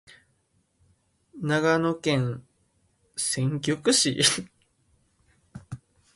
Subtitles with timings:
[1.39, 2.43] 長野県
[3.15, 4.19] 千曲市